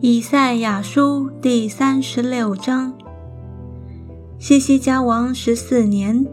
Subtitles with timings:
[0.00, 2.92] 以赛亚书第三十六章。
[4.38, 6.26] 西西家王十四年，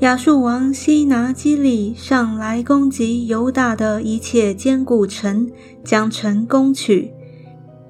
[0.00, 5.50] 亚述王西拿基利上来攻击犹大的一切坚固城，
[5.82, 7.10] 将城攻取。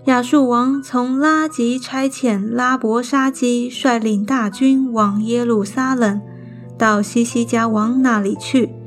[0.05, 6.21] 亚述王从拉吉差遣拉伯沙基率领大军往耶路撒冷，
[6.79, 8.78] 到西西家王那里去。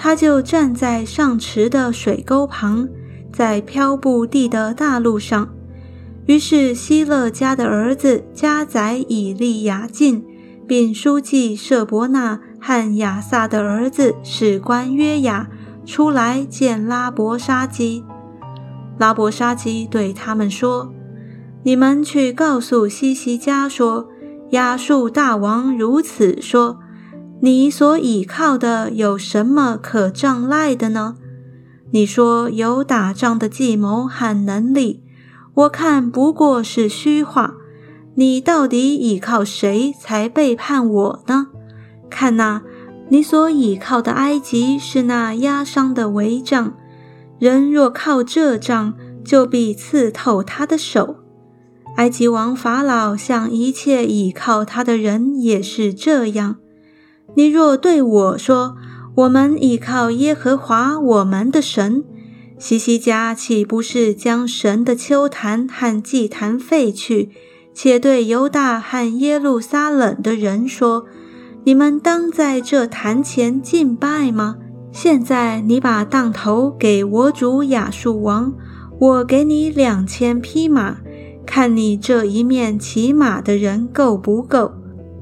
[0.00, 2.88] 他就站在上池的水沟旁，
[3.32, 5.48] 在漂布地的大路上。
[6.26, 10.24] 于是希勒家的儿子加宰以利亚敬，
[10.68, 15.48] 并书记舍伯纳和亚萨的儿子史官约雅
[15.84, 18.04] 出来见拉伯沙基。
[18.98, 20.92] 拉伯沙基对他们说
[21.64, 24.08] ：“你们去告诉西西家说，
[24.50, 26.78] 亚述大王如此说：
[27.40, 31.16] 你所倚靠的有什么可仗赖的呢？
[31.92, 35.02] 你说有打仗的计谋和能力。”
[35.54, 37.54] 我看不过是虚话，
[38.14, 41.48] 你到底倚靠谁才背叛我呢？
[42.08, 42.62] 看呐，
[43.08, 46.74] 你所倚靠的埃及是那压伤的帷帐，
[47.40, 51.16] 人若靠这杖，就必刺透他的手。
[51.96, 56.58] 埃及王法老向一切倚靠他的人也是这样。
[57.34, 58.76] 你若对我说，
[59.14, 62.04] 我们倚靠耶和华我们的神。
[62.58, 67.30] 西西家岂不是将神的秋坛和祭坛废去，
[67.72, 71.04] 且对犹大和耶路撒冷的人说
[71.64, 74.56] ：“你们当在这坛前敬拜吗？”
[74.90, 78.52] 现在你把当头给我主亚述王，
[78.98, 80.96] 我给你两千匹马，
[81.46, 84.72] 看你这一面骑马的人够不够？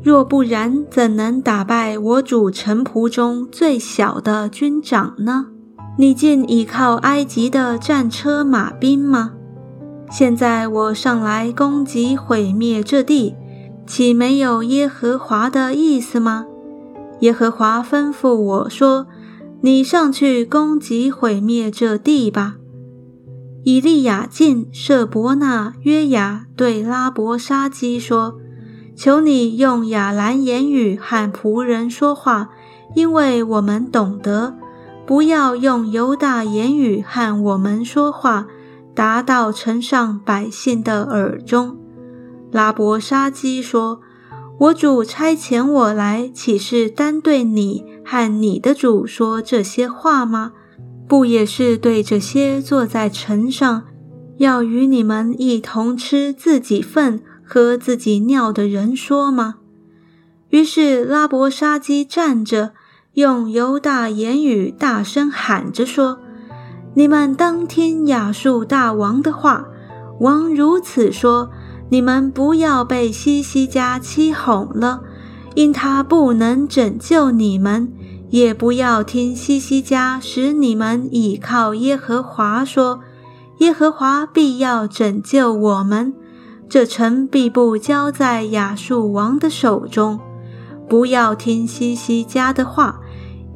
[0.02, 5.46] 若不然，怎能打败我主臣仆中最小的军长呢？
[5.98, 9.32] 你竟倚靠埃及的战车马兵吗？
[10.10, 13.34] 现在我上来攻击毁灭这地，
[13.86, 16.46] 岂没有耶和华的意思吗？
[17.20, 19.06] 耶和华吩咐我说
[19.62, 22.56] ：“你上去攻击毁灭这地吧。”
[23.64, 28.36] 以利亚敬舍伯纳约雅对拉伯沙基说
[28.96, 32.48] ：“求你用亚兰言语和仆人说话，
[32.94, 34.56] 因为我们懂得。”
[35.06, 38.48] 不要用犹大言语和我们说话，
[38.92, 41.76] 达到城上百姓的耳中。
[42.50, 44.00] 拉伯沙基说
[44.58, 50.50] ：“我主差遣我来，岂是单对你和你的主说这些话吗？
[51.06, 53.84] 不也是对这些坐在城上，
[54.38, 59.56] 要与你们一同吃自己份、喝自己尿的人说吗？”
[60.50, 62.72] 于是拉伯沙基站着。
[63.14, 66.18] 用犹大言语大声喊着说
[66.92, 69.68] ：“你们当听亚述大王的话。
[70.20, 71.50] 王如此说：
[71.88, 75.00] 你们不要被西西家欺哄了，
[75.54, 77.88] 因他不能拯救你们；
[78.28, 83.00] 也不要听西西家使你们倚靠耶和华说：
[83.60, 86.12] 耶和华必要拯救我们，
[86.68, 90.18] 这城必不交在亚述王的手中。
[90.88, 93.00] 不要听西西家的话。”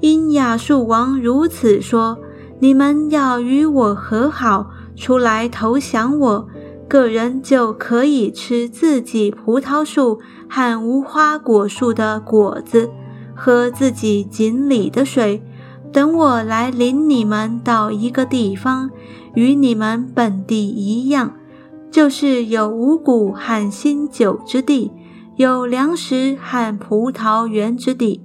[0.00, 2.16] 因亚述王如此说
[2.60, 6.48] ：“你们要与我和好，出来投降我，
[6.88, 12.88] 个人就可以吃自己葡萄树和无花果树的果子，
[13.37, 15.42] 喝自己井里的水。
[15.92, 18.88] 等我来领你们到一个地方，
[19.34, 21.34] 与你们本地一样，
[21.91, 24.93] 就是有五谷和新酒之地，
[25.37, 28.23] 有粮食和葡萄园之地。”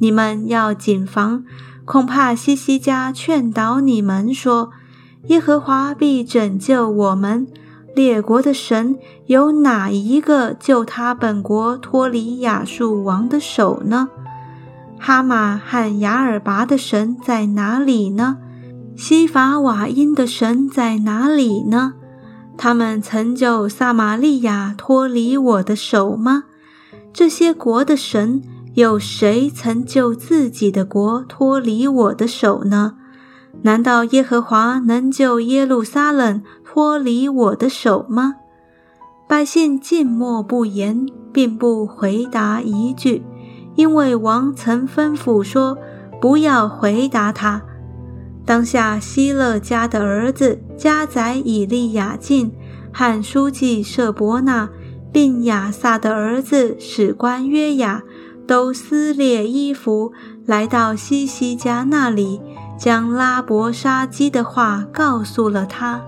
[0.00, 1.44] 你们要谨防，
[1.84, 4.70] 恐怕西西家劝导你们说
[5.28, 7.46] ：“耶和华必拯救我们。
[7.94, 14.08] 列国的神有哪一个救他本国脱离亚述王的手呢？
[14.98, 18.38] 哈马和雅尔拔的神在哪里呢？
[18.96, 21.94] 西法瓦因的神在哪里呢？
[22.56, 26.44] 他们曾救撒玛利亚脱离我的手吗？
[27.12, 28.42] 这些国的神。”
[28.74, 32.94] 有谁曾救自己的国脱离我的手呢？
[33.60, 38.36] 难道耶和华能救耶路撒冷脱离我的手吗？
[39.28, 43.22] 百姓静默不言，并不回答一句，
[43.74, 45.76] 因为王曾吩咐说
[46.18, 47.60] ：“不要回答他。”
[48.46, 52.50] 当下希勒家的儿子加宰以利亚敬
[52.92, 54.68] 汉书记舍伯纳，
[55.12, 58.02] 并亚萨的儿子史官约雅。
[58.48, 60.12] 都撕裂衣服，
[60.44, 62.40] 来到西西家那里，
[62.76, 66.02] 将拉伯沙基的话告诉了他。